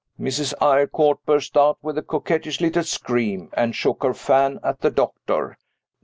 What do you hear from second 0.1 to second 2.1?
Mrs. Eyrecourt burst out with a